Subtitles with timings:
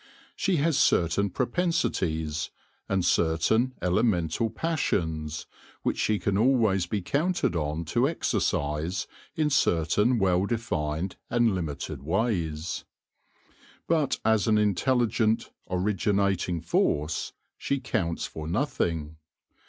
[0.35, 2.49] She has certain propensities,
[2.89, 5.45] and certain elemental passions,
[5.83, 12.01] which she can always be counted on to exercise in certain well defined and limited
[12.01, 12.83] ways.
[13.87, 19.17] But as an intelligent, originating force she counts for nothing.